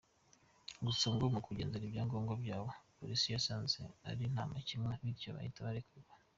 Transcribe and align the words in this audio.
Gusa 0.85 1.05
ngo 1.13 1.23
mu 1.33 1.39
kugenzura 1.45 1.83
ibyangombwa 1.85 2.33
byabo, 2.41 2.69
polisi 2.97 3.27
yasanze 3.35 3.77
ari 4.09 4.23
nta 4.33 4.43
makemwa 4.51 4.91
bityo 5.03 5.29
bahita 5.35 5.65
barekurwa. 5.67 6.13